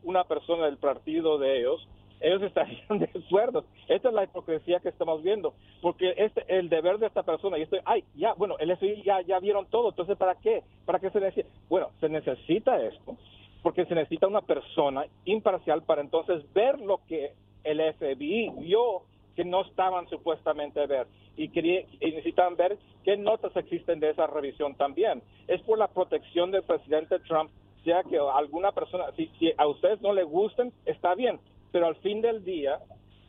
una 0.04 0.24
persona 0.24 0.66
del 0.66 0.78
partido 0.78 1.38
de 1.38 1.60
ellos, 1.60 1.88
ellos 2.22 2.42
estarían 2.44 3.00
de 3.00 3.10
acuerdo. 3.26 3.66
Esta 3.88 4.10
es 4.10 4.14
la 4.14 4.24
hipocresía 4.24 4.80
que 4.80 4.90
estamos 4.90 5.24
viendo, 5.24 5.54
porque 5.82 6.14
este 6.18 6.46
el 6.48 6.70
deber 6.70 7.00
de 7.00 7.08
esta 7.08 7.24
persona, 7.24 7.58
y 7.58 7.64
estoy, 7.64 7.80
ay, 7.86 8.04
ya, 8.16 8.34
bueno, 8.34 8.58
el 8.60 8.76
FBI 8.78 9.04
ya, 9.04 9.22
ya 9.22 9.40
vieron 9.40 9.66
todo, 9.68 9.90
entonces 9.90 10.18
¿para 10.18 10.36
qué? 10.36 10.64
¿Para 10.86 11.00
qué 11.00 11.10
se 11.10 11.20
necesita? 11.20 11.50
Bueno, 11.70 11.90
se 12.00 12.10
necesita 12.10 12.82
esto, 12.82 13.18
porque 13.66 13.88
se 13.88 13.96
necesita 13.96 14.28
una 14.28 14.42
persona 14.42 15.08
imparcial 15.26 15.82
para 15.82 16.00
entonces 16.00 16.44
ver 16.54 16.80
lo 16.80 17.00
que 17.08 17.32
el 17.64 17.82
FBI 17.96 18.52
vio 18.60 19.02
que 19.36 19.44
no 19.44 19.64
estaban 19.64 20.08
supuestamente 20.08 20.86
ver 20.86 21.08
y, 21.36 21.48
necesitan 21.48 22.56
ver 22.58 22.78
qué 23.04 23.18
notas 23.18 23.58
existen 23.58 24.00
de 24.00 24.12
esa 24.12 24.28
revisión 24.28 24.76
también. 24.76 25.24
Es 25.48 25.64
por 25.64 25.80
la 25.80 25.88
protección 25.88 26.52
del 26.52 26.62
presidente 26.62 27.18
Trump, 27.22 27.50
sea 27.84 28.04
que 28.04 28.20
alguna 28.20 28.72
persona, 28.72 29.06
si, 29.18 29.32
si 29.40 29.52
a 29.58 29.66
ustedes 29.66 30.00
no 30.00 30.14
le 30.14 30.26
gusten, 30.26 30.72
está 30.86 31.16
bien, 31.16 31.40
pero 31.72 31.88
al 31.88 31.96
fin 31.96 32.22
del 32.22 32.46
día 32.46 32.78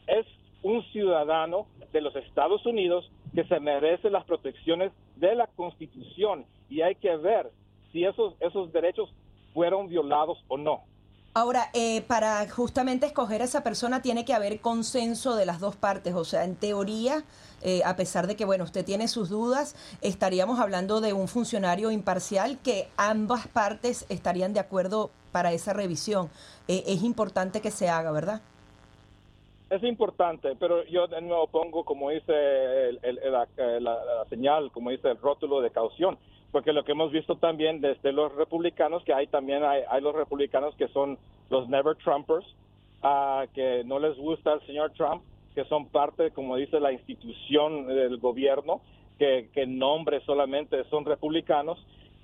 es 0.06 0.26
un 0.62 0.82
ciudadano 0.92 1.66
de 1.94 2.02
los 2.02 2.14
Estados 2.14 2.66
Unidos 2.66 3.10
que 3.34 3.44
se 3.44 3.58
merece 3.58 4.10
las 4.10 4.26
protecciones 4.26 4.92
de 5.16 5.34
la 5.34 5.46
Constitución 5.46 6.44
y 6.68 6.82
hay 6.82 6.94
que 6.96 7.16
ver 7.16 7.50
si 7.90 8.04
esos, 8.04 8.34
esos 8.40 8.70
derechos 8.70 9.10
fueron 9.56 9.88
violados 9.88 10.44
o 10.48 10.58
no. 10.58 10.82
Ahora, 11.32 11.70
eh, 11.72 12.02
para 12.02 12.46
justamente 12.48 13.06
escoger 13.06 13.40
a 13.40 13.44
esa 13.44 13.62
persona 13.62 14.02
tiene 14.02 14.26
que 14.26 14.34
haber 14.34 14.60
consenso 14.60 15.34
de 15.34 15.46
las 15.46 15.60
dos 15.60 15.76
partes. 15.76 16.14
O 16.14 16.24
sea, 16.24 16.44
en 16.44 16.56
teoría, 16.56 17.24
eh, 17.62 17.80
a 17.86 17.96
pesar 17.96 18.26
de 18.26 18.36
que, 18.36 18.44
bueno, 18.44 18.64
usted 18.64 18.84
tiene 18.84 19.08
sus 19.08 19.30
dudas, 19.30 19.74
estaríamos 20.02 20.60
hablando 20.60 21.00
de 21.00 21.14
un 21.14 21.26
funcionario 21.26 21.90
imparcial 21.90 22.58
que 22.62 22.88
ambas 22.98 23.48
partes 23.48 24.04
estarían 24.10 24.52
de 24.52 24.60
acuerdo 24.60 25.10
para 25.32 25.52
esa 25.52 25.72
revisión. 25.72 26.28
Eh, 26.68 26.84
es 26.86 27.02
importante 27.02 27.62
que 27.62 27.70
se 27.70 27.88
haga, 27.88 28.12
¿verdad? 28.12 28.42
Es 29.70 29.82
importante, 29.82 30.54
pero 30.60 30.84
yo 30.84 31.06
de 31.06 31.22
nuevo 31.22 31.46
pongo, 31.46 31.82
como 31.82 32.10
dice 32.10 32.92
la, 33.02 33.48
la 33.80 34.24
señal, 34.28 34.70
como 34.70 34.90
dice 34.90 35.08
el 35.08 35.18
rótulo 35.18 35.62
de 35.62 35.70
caución 35.70 36.18
porque 36.52 36.72
lo 36.72 36.84
que 36.84 36.92
hemos 36.92 37.12
visto 37.12 37.36
también 37.36 37.80
desde 37.80 38.12
los 38.12 38.34
republicanos, 38.34 39.02
que 39.04 39.12
hay 39.12 39.26
también 39.26 39.62
hay, 39.64 40.00
los 40.00 40.14
republicanos 40.14 40.74
que 40.76 40.88
son 40.88 41.18
los 41.50 41.68
never 41.68 41.96
Trumpers, 41.96 42.46
uh, 43.02 43.46
que 43.54 43.82
no 43.84 43.98
les 43.98 44.16
gusta 44.16 44.54
el 44.54 44.66
señor 44.66 44.92
Trump, 44.92 45.22
que 45.54 45.64
son 45.64 45.86
parte, 45.88 46.30
como 46.30 46.56
dice 46.56 46.80
la 46.80 46.92
institución 46.92 47.86
del 47.86 48.18
gobierno, 48.18 48.80
que, 49.18 49.48
que 49.52 49.66
nombre 49.66 50.20
solamente 50.20 50.84
son 50.84 51.04
republicanos, 51.04 51.78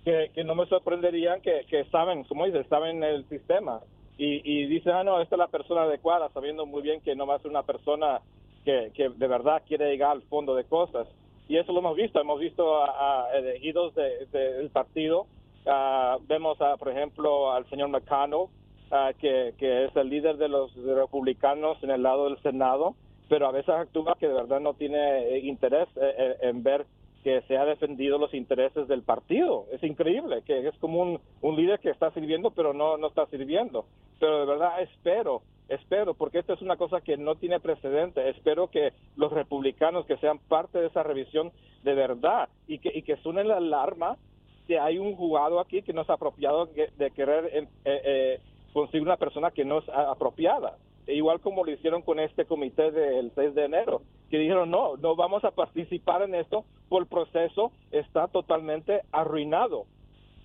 que, 0.05 0.31
no 0.45 0.55
me 0.55 0.67
sorprenderían 0.67 1.41
que, 1.41 1.85
saben, 1.91 2.25
como 2.25 2.45
dice, 2.47 2.64
saben 2.64 3.02
el 3.02 3.29
sistema. 3.29 3.81
Y, 4.19 4.43
y 4.45 4.67
dicen, 4.67 4.93
ah, 4.93 5.05
no, 5.05 5.21
esta 5.21 5.37
es 5.37 5.38
la 5.38 5.49
persona 5.49 5.83
adecuada, 5.83 6.29
sabiendo 6.35 6.67
muy 6.67 6.83
bien 6.83 7.00
que 7.00 7.14
no 7.14 7.26
va 7.26 7.37
a 7.37 7.38
ser 7.38 7.50
una 7.50 7.62
persona 7.62 8.21
que 8.64 8.93
de 8.95 9.26
verdad 9.26 9.62
quiere 9.67 9.91
llegar 9.91 10.12
al 10.12 10.23
fondo 10.23 10.55
de 10.55 10.64
cosas 10.64 11.09
y 11.49 11.56
eso 11.56 11.72
lo 11.72 11.80
hemos 11.80 11.96
visto. 11.96 12.20
Hemos 12.20 12.40
visto 12.40 12.82
a, 12.82 13.28
elegidos 13.34 13.94
del 13.94 14.70
partido. 14.70 15.26
Ah, 15.66 16.18
vemos, 16.26 16.61
a, 16.61 16.76
por 16.76 16.88
ejemplo, 16.90 17.52
al 17.52 17.68
señor 17.68 17.88
McConnell, 17.88 18.46
ah, 18.90 19.12
que, 19.18 19.54
es 19.58 19.96
el 19.96 20.08
líder 20.08 20.37
de 20.37 20.49
los 20.49 20.75
republicanos 20.75 21.82
en 21.82 21.90
el 21.90 22.02
lado 22.02 22.25
del 22.25 22.40
Senado, 22.42 22.94
pero 23.28 23.46
a 23.46 23.52
veces 23.52 23.70
actúa 23.70 24.16
que 24.18 24.28
de 24.28 24.34
verdad 24.34 24.61
no 24.61 24.75
tiene 24.75 25.20
eh, 25.28 25.38
interés 25.40 25.88
eh, 25.96 26.14
eh, 26.18 26.37
en 26.42 26.62
ver 26.62 26.87
que 27.22 27.40
se 27.42 27.56
ha 27.56 27.64
defendido 27.64 28.18
los 28.18 28.34
intereses 28.34 28.88
del 28.88 29.02
partido. 29.02 29.66
Es 29.70 29.82
increíble, 29.84 30.42
que 30.44 30.66
es 30.66 30.76
como 30.78 31.00
un, 31.00 31.20
un 31.40 31.56
líder 31.56 31.78
que 31.78 31.90
está 31.90 32.11
sirviendo, 32.11 32.50
pero 32.50 32.75
no, 32.75 32.96
no 32.96 33.06
está 33.06 33.26
sirviendo. 33.26 33.84
Pero 34.18 34.40
de 34.40 34.46
verdad 34.46 34.82
espero 34.82 35.42
espero, 35.75 36.14
porque 36.14 36.38
esto 36.38 36.52
es 36.52 36.62
una 36.62 36.76
cosa 36.76 37.00
que 37.00 37.17
no 37.17 37.35
tiene 37.37 37.61
precedente, 37.61 38.29
espero 38.29 38.69
que 38.69 38.93
los 39.17 39.33
republicanos 39.33 40.07
que 40.07 40.17
sean 40.19 40.38
parte 40.38 40.79
de 40.79 40.87
esa 40.88 41.02
revisión 41.02 41.52
de 41.83 41.95
verdad 41.95 42.49
y 42.67 42.79
que, 42.79 42.91
y 42.95 43.02
que 43.02 43.19
la 43.25 43.57
alarma 43.57 44.17
que 44.67 44.79
hay 44.79 44.99
un 44.99 45.17
jugado 45.17 45.61
aquí 45.61 45.83
que 45.83 45.93
no 45.93 46.02
es 46.02 46.11
apropiado 46.11 46.67
de 46.67 47.11
querer 47.11 47.47
eh, 47.52 47.69
eh, 47.85 48.41
conseguir 48.73 49.02
una 49.02 49.17
persona 49.17 49.50
que 49.50 49.64
no 49.64 49.79
es 49.79 49.88
apropiada. 49.88 50.76
E 51.07 51.14
igual 51.14 51.41
como 51.41 51.64
lo 51.64 51.73
hicieron 51.73 52.02
con 52.02 52.21
este 52.21 52.45
comité 52.45 52.93
del 52.93 53.33
6 53.35 53.55
de 53.55 53.64
enero, 53.64 54.02
que 54.31 54.38
dijeron, 54.38 54.71
no, 54.71 54.97
no 54.97 55.17
vamos 55.17 55.45
a 55.45 55.50
participar 55.50 56.23
en 56.23 56.35
esto, 56.35 56.64
por 56.88 57.02
el 57.02 57.09
proceso 57.09 57.73
está 57.91 58.29
totalmente 58.29 59.00
arruinado. 59.11 59.87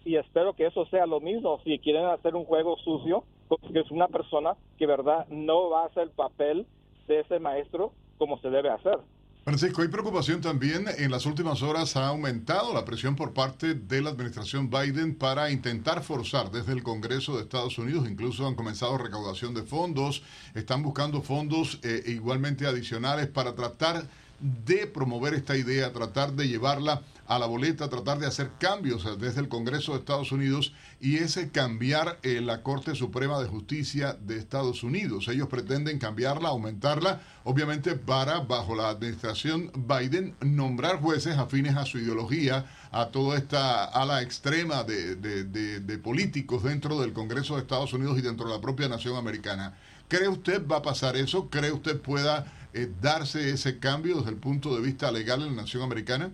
Y 0.03 0.15
espero 0.15 0.53
que 0.53 0.65
eso 0.65 0.86
sea 0.86 1.05
lo 1.05 1.19
mismo. 1.19 1.60
Si 1.63 1.77
quieren 1.79 2.05
hacer 2.05 2.36
un 2.36 2.46
juego 2.46 2.77
sucio, 2.77 3.24
que 3.71 3.79
es 3.79 3.91
una 3.91 4.07
persona 4.07 4.55
que, 4.77 4.85
verdad, 4.85 5.27
no 5.29 5.69
va 5.69 5.83
a 5.83 5.87
hacer 5.87 6.03
el 6.03 6.11
papel 6.11 6.67
de 7.07 7.21
ese 7.21 7.39
maestro 7.39 7.93
como 8.17 8.39
se 8.39 8.49
debe 8.49 8.69
hacer. 8.69 8.99
Francisco, 9.47 9.81
hay 9.81 9.87
preocupación 9.87 10.41
también. 10.41 10.87
En 10.97 11.09
las 11.09 11.25
últimas 11.25 11.61
horas 11.61 11.95
ha 11.95 12.09
aumentado 12.09 12.73
la 12.73 12.83
presión 12.83 13.15
por 13.15 13.33
parte 13.33 13.75
de 13.75 14.01
la 14.01 14.09
administración 14.09 14.69
Biden 14.69 15.15
para 15.15 15.49
intentar 15.51 16.03
forzar 16.03 16.51
desde 16.51 16.73
el 16.73 16.83
Congreso 16.83 17.37
de 17.37 17.43
Estados 17.43 17.77
Unidos. 17.77 18.09
Incluso 18.09 18.45
han 18.45 18.55
comenzado 18.55 18.97
recaudación 18.97 19.53
de 19.53 19.63
fondos. 19.63 20.21
Están 20.53 20.83
buscando 20.83 21.21
fondos 21.21 21.79
eh, 21.83 22.03
igualmente 22.07 22.67
adicionales 22.67 23.27
para 23.27 23.55
tratar 23.55 24.03
de 24.39 24.85
promover 24.85 25.33
esta 25.33 25.55
idea, 25.55 25.93
tratar 25.93 26.33
de 26.33 26.49
llevarla 26.49 27.01
a 27.27 27.39
la 27.39 27.46
boleta, 27.46 27.89
tratar 27.89 28.19
de 28.19 28.25
hacer 28.25 28.51
cambios 28.60 29.05
desde 29.19 29.41
el 29.41 29.50
Congreso 29.50 29.91
de 29.91 30.00
Estados 30.00 30.31
Unidos 30.31 30.74
y 31.00 31.17
ese 31.17 31.51
cambiar 31.51 32.19
eh, 32.24 32.41
la 32.41 32.63
Corte 32.63 32.96
Suprema 32.96 33.39
de 33.39 33.48
Justicia 33.48 34.17
de 34.19 34.38
Estados 34.38 34.84
Unidos. 34.84 35.27
Ellos 35.27 35.48
pretenden 35.48 36.00
cambiarla, 36.00 36.50
aumentarla, 36.50 37.22
obviamente 37.43 37.96
para, 37.96 38.39
bajo 38.39 38.75
la 38.75 38.89
administración 38.89 39.72
Biden, 39.75 40.36
nombrar 40.41 41.01
jueces 41.01 41.38
afines 41.38 41.75
a 41.75 41.86
su 41.86 42.00
ideología, 42.00 42.65
a 42.91 43.07
toda 43.07 43.38
esta 43.38 43.86
ala 43.86 44.22
extrema 44.22 44.84
de, 44.84 45.15
de 45.15 45.98
políticos 45.98 46.63
dentro 46.63 47.00
del 47.00 47.13
Congreso 47.13 47.55
de 47.55 47.62
Estados 47.62 47.93
Unidos 47.93 48.17
y 48.17 48.22
dentro 48.22 48.48
de 48.48 48.53
la 48.53 48.62
propia 48.62 48.88
nación 48.88 49.17
americana. 49.17 49.75
¿Cree 50.07 50.29
usted 50.29 50.65
va 50.65 50.77
a 50.77 50.81
pasar 50.81 51.17
eso? 51.17 51.50
¿Cree 51.50 51.72
usted 51.72 52.00
pueda 52.00 52.46
eh, 52.74 52.89
darse 53.01 53.50
ese 53.50 53.79
cambio 53.79 54.17
desde 54.17 54.29
el 54.29 54.38
punto 54.38 54.74
de 54.74 54.81
vista 54.81 55.12
legal 55.12 55.41
en 55.41 55.55
la 55.55 55.63
nación 55.63 55.84
americana? 55.84 56.31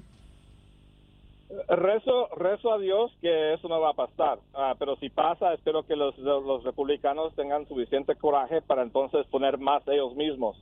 Rezo, 1.76 2.28
rezo 2.36 2.72
a 2.72 2.78
Dios 2.78 3.12
que 3.20 3.54
eso 3.54 3.68
no 3.68 3.82
va 3.82 3.90
a 3.90 3.94
pasar, 3.94 4.38
ah, 4.54 4.76
pero 4.78 4.96
si 4.98 5.10
pasa, 5.10 5.54
espero 5.54 5.84
que 5.84 5.96
los, 5.96 6.16
los, 6.20 6.64
republicanos 6.64 7.34
tengan 7.36 7.68
suficiente 7.68 8.16
coraje 8.16 8.62
para 8.62 8.84
entonces 8.84 9.26
poner 9.28 9.58
más 9.58 9.82
ellos 9.88 10.16
mismos. 10.16 10.56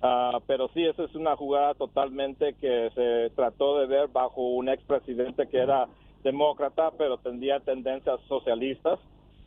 Ah, 0.00 0.38
pero 0.46 0.68
sí, 0.68 0.84
esa 0.84 1.04
es 1.04 1.14
una 1.16 1.34
jugada 1.34 1.74
totalmente 1.74 2.54
que 2.60 2.90
se 2.94 3.34
trató 3.34 3.80
de 3.80 3.86
ver 3.86 4.08
bajo 4.08 4.42
un 4.42 4.68
expresidente 4.68 5.48
que 5.48 5.58
era 5.58 5.88
demócrata, 6.22 6.92
pero 6.96 7.16
tendría 7.18 7.58
tendencias 7.60 8.20
socialistas, 8.28 9.00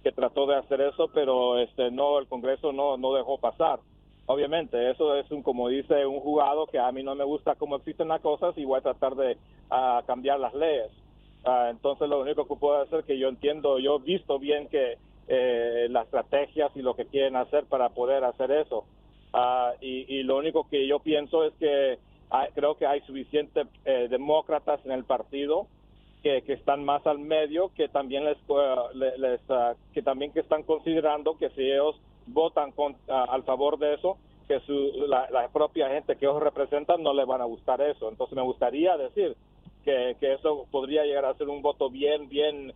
que 0.04 0.12
trató 0.12 0.46
de 0.46 0.56
hacer 0.56 0.82
eso, 0.82 1.10
pero 1.14 1.58
este 1.58 1.90
no, 1.90 2.20
el 2.20 2.28
Congreso 2.28 2.74
no, 2.74 2.98
no 2.98 3.14
dejó 3.14 3.38
pasar. 3.38 3.80
Obviamente, 4.28 4.92
eso 4.92 5.16
es 5.16 5.32
un, 5.32 5.42
como 5.42 5.70
dice 5.70 6.06
un 6.06 6.20
jugado, 6.20 6.68
que 6.68 6.78
a 6.78 6.92
mí 6.92 7.02
no 7.02 7.16
me 7.16 7.24
gusta 7.24 7.56
cómo 7.56 7.78
existen 7.78 8.10
las 8.10 8.20
cosas 8.20 8.58
y 8.58 8.66
voy 8.66 8.78
a 8.80 8.84
tratar 8.84 9.16
de 9.16 9.38
cambiar 10.06 10.40
las 10.40 10.54
leyes. 10.54 10.92
Ah, 11.46 11.70
entonces, 11.72 12.10
lo 12.10 12.20
único 12.20 12.46
que 12.46 12.56
puedo 12.58 12.82
hacer 12.82 13.06
que 13.06 13.18
yo 13.18 13.30
entiendo, 13.30 13.80
yo 13.80 13.96
he 13.96 14.00
visto 14.00 14.38
bien 14.38 14.68
que 14.68 14.98
eh, 15.30 15.88
las 15.90 16.06
estrategias 16.06 16.72
y 16.76 16.82
lo 16.82 16.94
que 16.94 17.06
quieren 17.06 17.38
hacer 17.38 17.64
para 17.68 17.88
poder 17.90 18.26
hacer 18.26 18.52
eso. 18.52 18.84
Ah, 19.32 19.72
y, 19.80 20.24
lo 20.24 20.38
único 20.38 20.68
que 20.70 20.86
yo 20.88 21.00
pienso 21.00 21.46
es 21.46 21.54
que 21.54 21.98
creo 22.54 22.76
que 22.76 22.86
hay 22.86 23.00
suficientes 23.02 23.66
eh, 23.86 24.08
demócratas 24.10 24.86
en 24.86 24.92
el 24.92 25.06
partido 25.06 25.68
que, 26.22 26.42
que, 26.42 26.54
están 26.54 26.84
más 26.84 27.08
al 27.08 27.20
medio 27.20 27.72
que 27.76 27.88
también 27.88 28.26
les, 28.26 28.38
les 29.18 29.40
ah, 29.50 29.76
que 29.94 30.02
también 30.02 30.34
que 30.34 30.42
están 30.42 30.64
considerando 30.64 31.38
que 31.38 31.50
si 31.52 31.62
ellos 31.62 31.96
votan 32.28 32.72
con, 32.72 32.96
al 33.08 33.44
favor 33.44 33.78
de 33.78 33.96
eso, 33.96 34.18
que 34.48 34.60
su, 34.62 35.08
la, 35.08 35.50
propia 35.50 35.90
gente 35.90 36.16
que 36.16 36.26
ellos 36.26 36.42
representan 36.42 37.04
no 37.04 37.14
le 37.14 37.26
van 37.26 37.42
a 37.42 37.46
gustar 37.46 37.82
eso. 37.82 38.10
Entonces 38.10 38.36
me 38.36 38.44
gustaría 38.44 38.96
decir 38.98 39.36
que, 39.84 40.16
que 40.20 40.34
eso 40.34 40.66
podría 40.72 41.04
llegar 41.04 41.26
a 41.26 41.34
ser 41.36 41.50
un 41.50 41.62
voto 41.62 41.90
bien, 41.90 42.30
bien, 42.30 42.74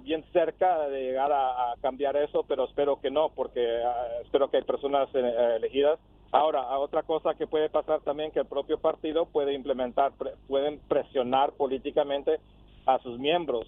bien 0.00 0.24
cerca 0.32 0.88
de 0.88 1.02
llegar 1.02 1.32
a, 1.32 1.74
cambiar 1.80 2.16
eso, 2.16 2.44
pero 2.46 2.64
espero 2.64 3.00
que 3.00 3.10
no, 3.10 3.30
porque 3.30 3.82
espero 4.22 4.48
que 4.48 4.58
hay 4.58 4.62
personas 4.62 5.08
eh, 5.14 5.56
elegidas. 5.56 5.98
Ahora, 6.32 6.78
otra 6.78 7.02
cosa 7.02 7.34
que 7.34 7.46
puede 7.46 7.68
pasar 7.70 8.00
también 8.00 8.30
que 8.30 8.40
el 8.40 8.46
propio 8.46 8.78
partido 8.78 9.26
puede 9.26 9.54
implementar, 9.54 10.12
pueden 10.48 10.80
presionar 10.88 11.52
políticamente 11.52 12.38
a 12.84 12.98
sus 12.98 13.18
miembros. 13.18 13.66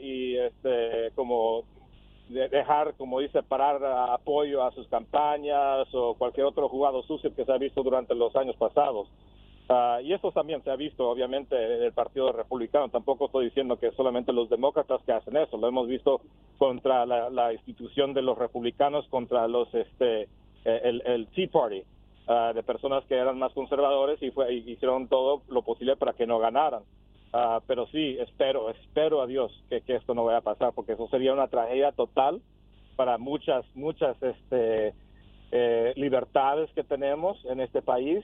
y 0.00 0.36
este 0.36 1.10
como 1.14 1.64
dejar, 2.28 2.94
como 2.94 3.20
dice, 3.20 3.42
parar 3.42 3.84
apoyo 3.84 4.62
a 4.62 4.72
sus 4.72 4.86
campañas 4.88 5.86
o 5.92 6.14
cualquier 6.14 6.46
otro 6.46 6.68
jugado 6.68 7.02
sucio 7.02 7.34
que 7.34 7.44
se 7.44 7.52
ha 7.52 7.58
visto 7.58 7.82
durante 7.82 8.14
los 8.14 8.34
años 8.36 8.56
pasados. 8.56 9.08
Ah, 9.68 10.00
y 10.02 10.12
eso 10.12 10.32
también 10.32 10.62
se 10.62 10.70
ha 10.70 10.76
visto, 10.76 11.08
obviamente, 11.08 11.56
en 11.56 11.82
el 11.84 11.92
Partido 11.92 12.32
Republicano. 12.32 12.88
Tampoco 12.88 13.26
estoy 13.26 13.46
diciendo 13.46 13.78
que 13.78 13.90
solamente 13.92 14.32
los 14.32 14.50
demócratas 14.50 15.00
que 15.06 15.12
hacen 15.12 15.36
eso. 15.36 15.56
Lo 15.56 15.68
hemos 15.68 15.88
visto 15.88 16.20
contra 16.58 17.06
la, 17.06 17.52
institución 17.52 18.12
de 18.12 18.22
los 18.22 18.36
republicanos, 18.36 19.06
contra 19.08 19.48
los 19.48 19.72
este 19.74 20.22
eh, 20.64 20.80
el, 20.84 21.02
el 21.06 21.26
Tea 21.28 21.48
Party, 21.50 21.82
ah, 22.28 22.52
de 22.54 22.62
personas 22.62 23.04
que 23.06 23.14
eran 23.14 23.38
más 23.38 23.52
conservadores 23.52 24.22
y, 24.22 24.30
fue, 24.30 24.52
hicieron 24.54 25.08
todo 25.08 25.42
lo 25.48 25.62
posible 25.62 25.96
para 25.96 26.12
que 26.12 26.26
no 26.26 26.38
ganaran. 26.38 26.82
Ah, 27.32 27.60
pero 27.66 27.86
sí, 27.86 28.18
espero, 28.20 28.70
espero 28.70 29.22
a 29.22 29.26
Dios 29.26 29.52
que, 29.70 29.80
que, 29.80 29.96
esto 29.96 30.14
no 30.14 30.24
vaya 30.24 30.38
a 30.38 30.42
pasar, 30.42 30.72
porque 30.74 30.92
eso 30.92 31.08
sería 31.08 31.32
una 31.32 31.48
tragedia 31.48 31.92
total 31.92 32.42
para 32.96 33.16
muchas, 33.16 33.64
muchas 33.74 34.22
este, 34.22 34.92
eh, 35.50 35.92
libertades 35.96 36.70
que 36.74 36.84
tenemos 36.84 37.42
en 37.46 37.60
este 37.60 37.80
país 37.80 38.22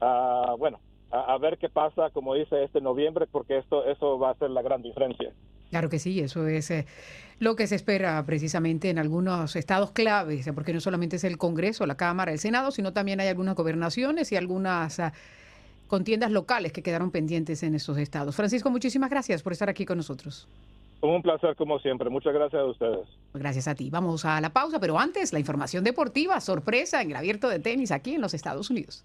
uh, 0.00 0.56
bueno, 0.56 0.80
a, 1.10 1.36
ver 1.38 1.58
qué 1.58 1.68
pasa, 1.68 2.10
como 2.10 2.34
dice 2.34 2.64
este 2.64 2.80
noviembre, 2.80 3.26
porque 3.30 3.58
esto 3.58 3.86
eso 3.86 4.18
va 4.18 4.30
a 4.30 4.34
ser 4.34 4.50
la 4.50 4.62
gran 4.62 4.82
diferencia. 4.82 5.32
Claro 5.70 5.90
que 5.90 5.98
sí, 5.98 6.20
eso 6.20 6.46
es 6.46 6.70
eh, 6.70 6.86
lo 7.40 7.54
que 7.54 7.66
se 7.66 7.74
espera 7.74 8.22
precisamente 8.24 8.88
en 8.90 8.98
algunos 8.98 9.54
estados 9.56 9.92
claves, 9.92 10.50
porque 10.54 10.72
no 10.72 10.80
solamente 10.80 11.16
es 11.16 11.24
el 11.24 11.36
Congreso, 11.36 11.86
la 11.86 11.96
Cámara, 11.96 12.32
el 12.32 12.38
Senado, 12.38 12.70
sino 12.70 12.92
también 12.92 13.20
hay 13.20 13.28
algunas 13.28 13.54
gobernaciones 13.54 14.32
y 14.32 14.36
algunas 14.36 14.98
uh, 14.98 15.10
contiendas 15.88 16.30
locales 16.30 16.72
que 16.72 16.82
quedaron 16.82 17.10
pendientes 17.10 17.62
en 17.64 17.74
esos 17.74 17.98
estados. 17.98 18.36
Francisco, 18.36 18.70
muchísimas 18.70 19.10
gracias 19.10 19.42
por 19.42 19.52
estar 19.52 19.68
aquí 19.68 19.84
con 19.84 19.96
nosotros. 19.96 20.46
Un 21.00 21.22
placer 21.22 21.54
como 21.56 21.78
siempre. 21.78 22.10
Muchas 22.10 22.34
gracias 22.34 22.60
a 22.60 22.64
ustedes. 22.64 23.08
Gracias 23.32 23.68
a 23.68 23.74
ti. 23.74 23.88
Vamos 23.88 24.24
a 24.24 24.40
la 24.40 24.50
pausa, 24.50 24.80
pero 24.80 24.98
antes 24.98 25.32
la 25.32 25.38
información 25.38 25.84
deportiva, 25.84 26.40
sorpresa 26.40 27.02
en 27.02 27.10
el 27.10 27.16
abierto 27.16 27.48
de 27.48 27.60
tenis 27.60 27.92
aquí 27.92 28.14
en 28.14 28.20
los 28.20 28.34
Estados 28.34 28.70
Unidos. 28.70 29.04